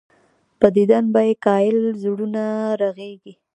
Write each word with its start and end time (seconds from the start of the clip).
پۀ 0.59 0.67
ديدن 0.75 1.05
به 1.13 1.21
ئې 1.27 1.33
ګهائل 1.43 1.77
زړونه 2.03 2.43
رغيږي 2.81 3.33